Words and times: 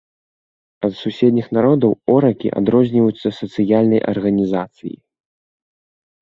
Ад 0.87 0.93
суседніх 1.01 1.47
народаў 1.57 1.91
оракі 2.13 2.47
адрозніваюцца 2.61 3.27
сацыяльнай 3.41 3.99
арганізацыяй. 4.15 4.97